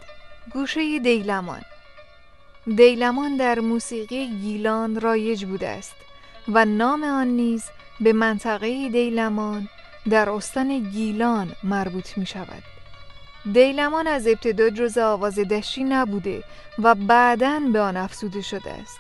گوشه 0.53 0.99
دیلمان. 0.99 1.63
دیلمان 2.77 3.37
در 3.37 3.61
موسیقی 3.61 4.27
گیلان 4.27 5.01
رایج 5.01 5.45
بوده 5.45 5.69
است 5.69 5.95
و 6.49 6.65
نام 6.65 7.05
آن 7.05 7.27
نیز 7.27 7.65
به 8.01 8.13
منطقه 8.13 8.89
دیلمان 8.89 9.69
در 10.11 10.31
استان 10.31 10.79
گیلان 10.79 11.53
مربوط 11.65 12.19
می 12.19 12.27
شود 12.27 12.63
دیلمان 13.53 14.07
از 14.07 14.27
ابتدا 14.27 14.71
جز 14.71 14.99
آواز 14.99 15.39
دشتی 15.39 15.85
نبوده 15.85 16.45
و 16.79 16.95
بعدا 16.95 17.61
به 17.73 17.81
آن 17.81 17.97
افزوده 17.97 18.43
شده 18.43 18.71
است. 18.71 18.99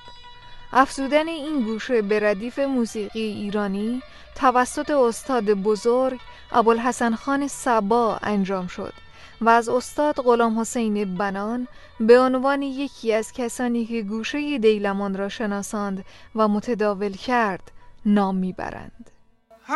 افزودن 0.73 1.29
این 1.29 1.61
گوشه 1.63 2.03
به 2.03 2.21
ردیف 2.21 2.59
موسیقی 2.59 3.21
ایرانی 3.21 4.03
توسط 4.35 4.91
استاد 4.91 5.45
بزرگ 5.45 6.21
ابوالحسن 6.53 7.15
خان 7.15 7.49
سبا 7.49 8.19
انجام 8.23 8.67
شد 8.67 8.93
و 9.41 9.49
از 9.49 9.69
استاد 9.69 10.15
غلام 10.15 10.61
حسین 10.61 11.15
بنان 11.15 11.69
به 12.01 12.21
عنوان 12.21 12.63
یکی 12.63 13.13
از 13.13 13.33
کسانی 13.33 13.87
که 13.87 14.03
گوشه 14.03 14.59
دیلمان 14.59 15.17
را 15.17 15.29
شناساند 15.29 16.05
و 16.37 16.49
متداول 16.49 17.13
کرد 17.13 17.73
نام 18.07 18.37
می‌برند. 18.37 19.11
چو 19.67 19.75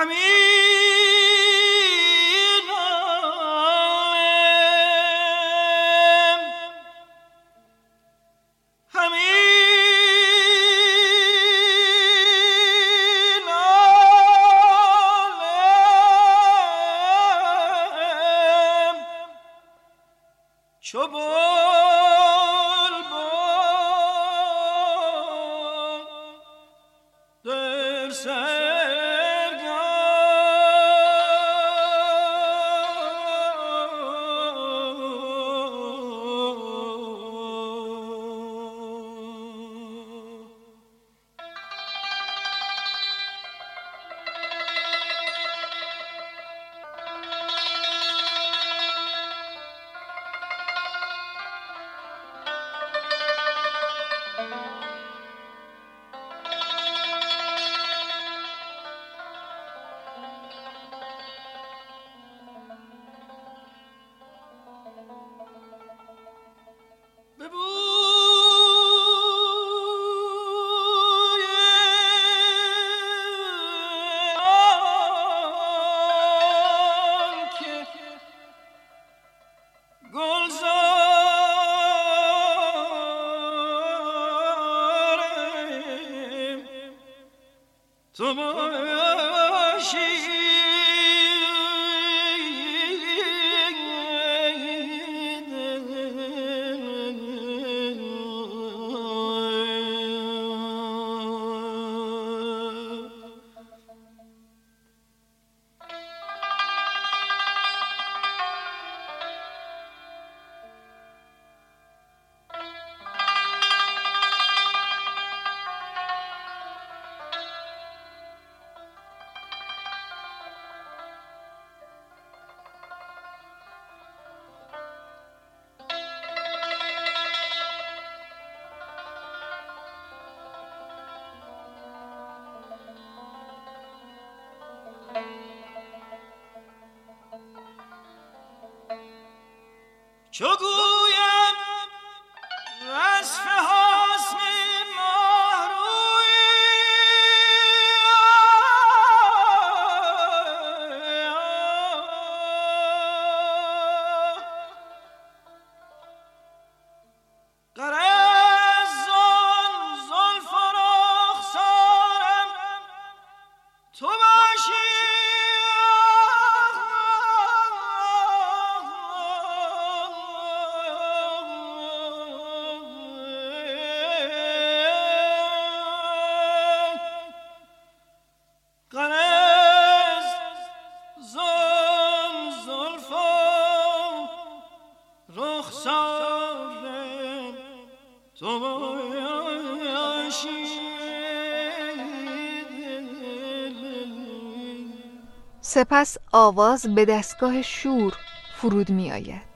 سپس 195.81 196.16
آواز 196.33 196.94
به 196.94 197.04
دستگاه 197.04 197.62
شور 197.62 198.16
فرود 198.56 198.90
می 198.90 199.12
آید 199.12 199.50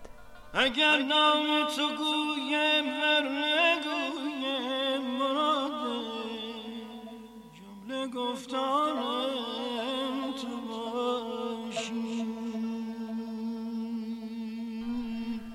اگر 0.54 0.98
نام 0.98 1.66
تو 1.76 1.88
گویم 1.96 2.84
هر 2.84 3.22
نگویم 3.22 5.00
مراد 5.18 5.70
جمله 7.56 8.06
گفتارم 8.06 9.32
تو 10.42 10.60
باشی. 10.68 12.26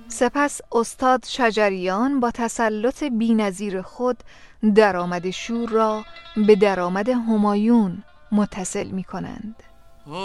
سپس 0.08 0.62
استاد 0.72 1.26
شجریان 1.26 2.20
با 2.20 2.32
تسلط 2.32 3.04
بینظیر 3.04 3.82
خود 3.82 4.18
درآمد 4.76 5.30
شور 5.30 5.70
را 5.70 6.06
به 6.48 6.56
درآمد 6.56 7.10
همایون 7.10 8.04
متصل 8.32 8.88
می 8.88 9.04
کنند 9.04 9.64
از 10.10 10.16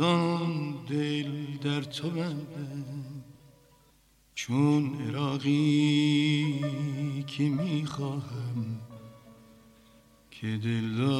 آن 0.00 0.72
دل 0.88 1.56
در 1.56 1.82
تو 1.82 2.10
بندم. 2.10 2.91
چون 4.46 5.00
عراقی 5.08 5.54
که 7.26 7.42
می‌خواهم 7.42 8.80
که 10.30 10.40
که 10.40 10.56
دلدار 10.56 11.18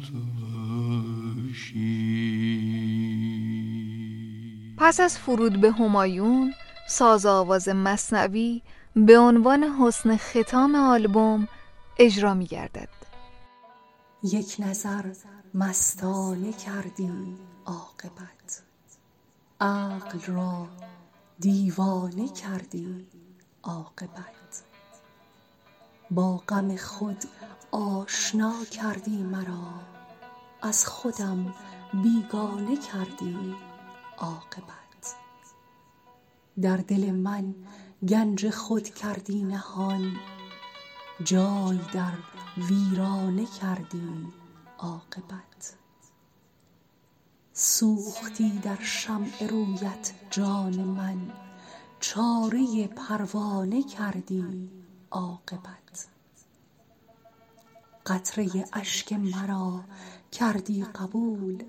تو 0.00 0.18
باشی 0.40 1.94
پس 4.78 5.00
از 5.00 5.18
فرود 5.18 5.60
به 5.60 5.72
همایون 5.72 6.54
ساز 6.88 7.26
آواز 7.26 7.68
مصنوی 7.68 8.62
به 8.96 9.18
عنوان 9.18 9.64
حسن 9.64 10.16
ختام 10.16 10.74
آلبوم 10.74 11.48
اجرا 11.98 12.34
می 12.34 12.46
گردد. 12.46 12.88
یک 14.22 14.56
نظر 14.58 15.12
مستانه 15.54 16.52
کردی 16.52 17.10
عاقبت 17.66 18.67
عقل 19.60 20.20
را 20.20 20.68
دیوانه 21.38 22.28
کردی 22.28 23.06
عاقبت. 23.62 24.62
با 26.10 26.36
غم 26.36 26.76
خود 26.76 27.24
آشنا 27.72 28.64
کردی 28.64 29.22
مرا 29.22 29.74
از 30.62 30.86
خودم 30.86 31.54
بیگانه 32.02 32.76
کردی 32.76 33.56
عاقبت. 34.18 35.14
در 36.62 36.76
دل 36.76 37.10
من 37.10 37.54
گنج 38.08 38.50
خود 38.50 38.88
کردی 38.88 39.42
نهان 39.42 40.16
جای 41.24 41.78
در 41.92 42.14
ویرانه 42.56 43.46
کردی 43.46 44.26
عاقبت. 44.78 45.77
سوختی 47.60 48.58
در 48.58 48.78
شمع 48.80 49.46
رویت 49.50 50.12
جان 50.30 50.74
من. 50.80 51.18
چاره 52.00 52.86
پروانه 52.86 53.82
کردی 53.82 54.70
عاقبت. 55.10 56.08
قطره 58.06 58.64
اشک 58.72 59.12
مرا 59.12 59.84
کردی 60.32 60.84
قبول 60.84 61.64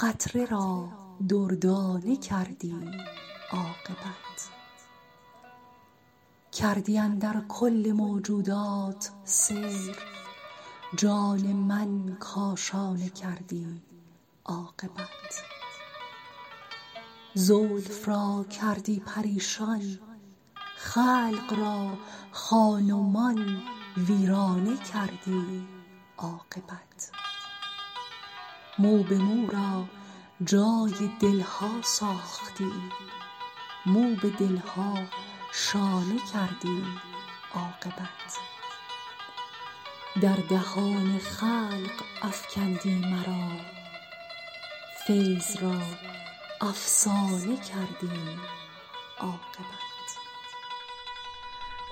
قطره 0.00 0.44
را 0.44 0.88
دردانه 1.28 2.16
کردی 2.16 2.90
عاقبت. 3.52 4.48
کردی 6.52 6.98
اندر 6.98 7.42
کل 7.48 7.92
موجودات 7.96 9.10
سیر 9.24 9.96
جان 10.96 11.40
من 11.40 12.16
کاشانه 12.20 13.08
کردی 13.08 13.85
عاقبت. 14.48 15.44
زلف 17.34 18.08
را 18.08 18.46
کردی 18.60 19.00
پریشان 19.00 19.98
خلق 20.76 21.54
را 21.58 21.98
خان 22.32 22.90
و 22.90 23.34
ویرانه 23.96 24.76
کردی 24.76 25.68
عاقبت. 26.16 27.10
مو 28.78 29.02
به 29.02 29.18
مو 29.18 29.50
را 29.50 29.84
جای 30.44 31.10
دلها 31.20 31.82
ساختی 31.82 32.72
مو 33.86 34.14
به 34.14 34.30
دلها 34.30 34.94
شانه 35.52 36.18
کردی 36.32 36.84
عاقبت. 37.54 38.38
در 40.20 40.36
دهان 40.36 41.18
خلق 41.18 42.02
افکندی 42.22 42.94
مرا 42.94 43.75
فیض 45.06 45.56
را 45.62 45.80
افسانه 46.60 47.56
کردی 47.56 48.10
عاقبت 49.18 50.16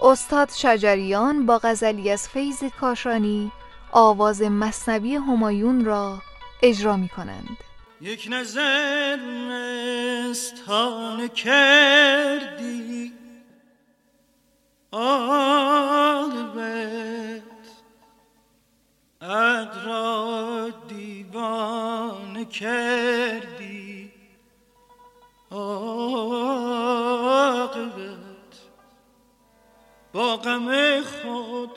استاد 0.03 0.51
شجریان 0.51 1.47
با 1.47 1.61
غزلی 1.63 2.11
از 2.11 2.29
فیض 2.29 2.65
کاشانی 2.81 3.53
آواز 3.93 4.43
مصنوی 4.43 5.15
همایون 5.15 5.85
را 5.85 6.19
اجرا 6.63 6.97
می 6.97 7.09
کنند. 7.09 7.57
یک 8.01 8.29
نظر 8.31 9.17
مستانه 10.41 11.29
کردی 11.29 13.13
آلبت 14.91 16.25
عد 19.21 19.77
را 19.87 20.71
دیوانه 21.35 22.45
کردی. 22.45 24.11
عاقبت 25.51 26.15
با 30.13 30.37
غم 30.37 31.01
خود 31.01 31.71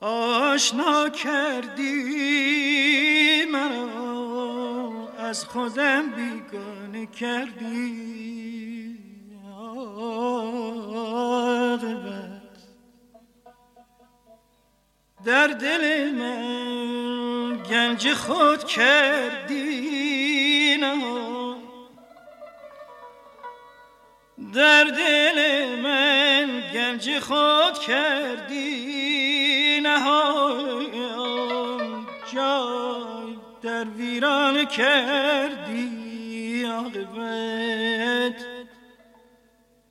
آشنا 0.00 1.08
کردی. 1.08 1.94
مرا 3.52 5.08
از 5.18 5.44
خودم 5.44 6.10
بیگانه 6.10 7.06
کردی. 7.06 8.14
عاقبت 9.56 10.24
در 15.24 15.46
دل 15.46 16.10
من 16.10 17.13
گنج 17.70 18.12
خود 18.12 18.64
کردی 18.64 20.76
نه. 20.80 20.94
در 24.54 24.84
دل 24.84 25.66
من 25.80 26.62
گنج 26.74 27.18
خود 27.18 27.78
کردی 27.78 29.80
نهایم 29.82 31.34
جای 32.34 33.36
در 33.62 33.84
ویران 33.84 34.64
کردی 34.64 36.64
عاقبت. 36.64 38.44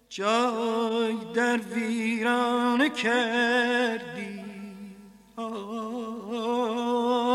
جای 0.09 1.17
در 1.33 1.57
ویران 1.57 2.89
کردی. 2.89 4.43
عاقبت 5.37 7.32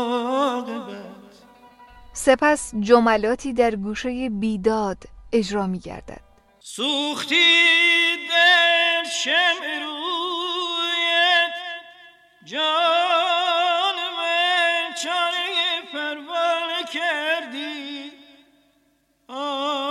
سپس 2.29 2.75
جملاتی 2.79 3.53
در 3.53 3.75
گوشه 3.75 4.29
بیداد 4.29 4.97
اجرا 5.33 5.67
می 5.67 5.79
گردد. 5.79 6.21
سوختی 6.59 8.17
در 8.29 9.03
شمع 9.23 9.79
رویت 9.79 11.53
جان 12.45 13.95
من 14.17 14.93
چاره 15.03 15.81
پروانه 15.93 16.83
کردی 16.93 18.11
آقابت 19.27 19.89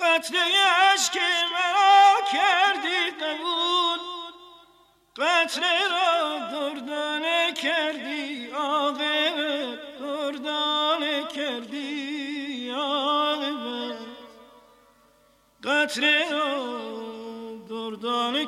قتل 0.00 0.36
عشق 0.36 1.18
مرا 1.52 2.14
کردی 2.32 3.10
قبول 3.20 3.98
قتل 5.18 5.62
را 5.90 6.07
قطره 15.68 16.30
را 16.32 16.56
دردانه 17.68 18.46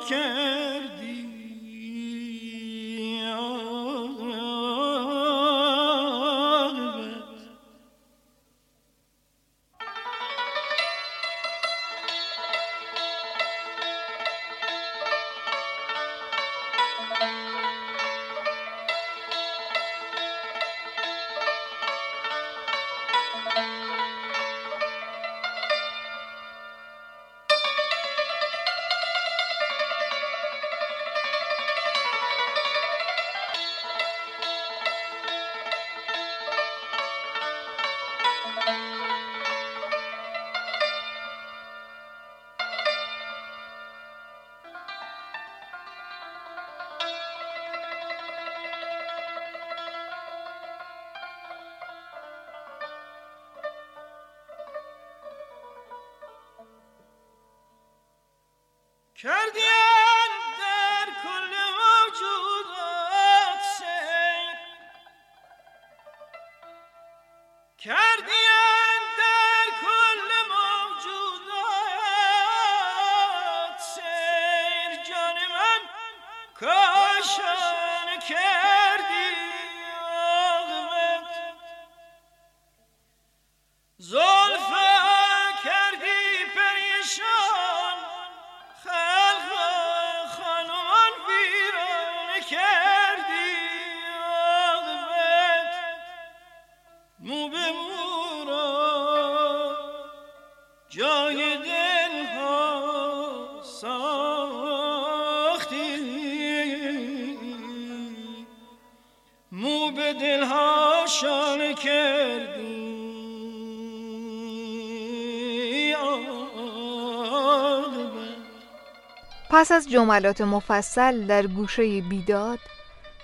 پس 119.61 119.73
از 119.73 119.91
جملات 119.91 120.41
مفصل 120.41 121.27
در 121.27 121.47
گوشه 121.47 122.01
بیداد 122.01 122.59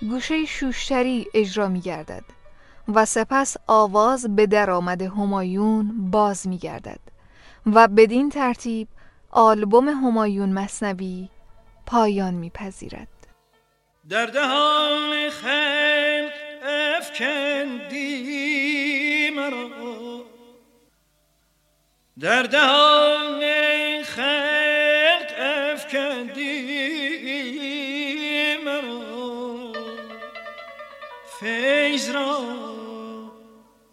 گوشه 0.01 0.45
شوشتری 0.45 1.27
اجرا 1.33 1.67
می 1.67 1.81
گردد 1.81 2.23
و 2.93 3.05
سپس 3.05 3.57
آواز 3.67 4.35
به 4.35 4.47
درآمد 4.47 5.01
همایون 5.01 6.11
باز 6.11 6.47
می 6.47 6.57
گردد 6.57 6.99
و 7.65 7.87
بدین 7.87 8.29
ترتیب 8.29 8.87
آلبوم 9.31 9.87
همایون 9.87 10.49
مصنوی 10.49 11.29
پایان 11.85 12.33
میپذیرد. 12.33 13.07
در 14.09 14.25
دهان 14.25 15.29
خلق 15.29 16.31
افکندی 16.97 18.09
مرا. 19.35 19.67
در 22.19 22.43
دهان 22.43 23.43
خلق 24.03 24.46
را 32.09 32.37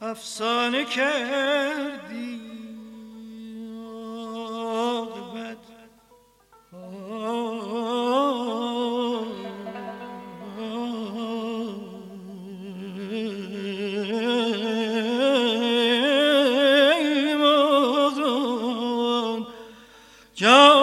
افسانه 0.00 0.84
کردی. 0.84 2.44
کردیم 20.36 20.73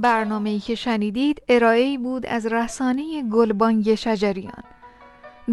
برنامه 0.00 0.50
ای 0.50 0.58
که 0.58 0.74
شنیدید 0.74 1.42
ارائه 1.48 1.98
بود 1.98 2.26
از 2.26 2.46
رسانه 2.46 3.22
گلبانگ 3.22 3.94
شجریان 3.94 4.62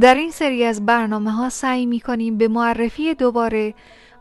در 0.02 0.16
این 0.16 0.32
سری 0.32 0.64
از 0.64 0.86
برنامه 0.86 1.32
ها 1.32 1.50
سعی 1.50 1.86
می 1.86 2.00
کنیم 2.00 2.38
به 2.38 2.48
معرفی 2.48 3.14
دوباره 3.14 3.74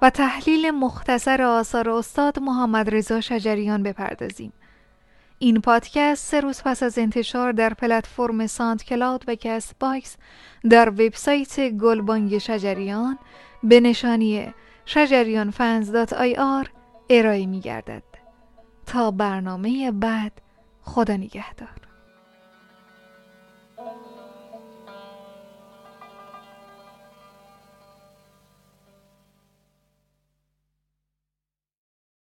و 0.03 0.11
تحلیل 0.11 0.71
مختصر 0.71 1.43
آثار 1.43 1.91
استاد 1.91 2.39
محمد 2.39 2.95
رضا 2.95 3.21
شجریان 3.21 3.83
بپردازیم 3.83 4.53
این 5.39 5.61
پادکست 5.61 6.27
سه 6.27 6.41
روز 6.41 6.63
پس 6.65 6.83
از 6.83 6.99
انتشار 6.99 7.53
در 7.53 7.75
پلتفرم 7.75 8.47
ساند 8.47 8.85
کلاود 8.85 9.25
و 9.29 9.35
کست 9.35 9.77
باکس 9.81 10.17
در 10.71 10.89
وبسایت 10.89 11.71
گلبانگ 11.71 12.39
شجریان 12.39 13.19
به 13.63 13.81
نشانی 13.81 14.55
شجریان 14.87 15.51
fans 15.51 15.95
آر 16.39 16.71
ارائه 17.11 17.47
می 17.47 17.61
گردد. 17.61 18.14
تا 18.87 19.11
برنامه 19.11 19.91
بعد 19.91 20.33
خدا 20.83 21.17
نگهدار. 21.17 21.84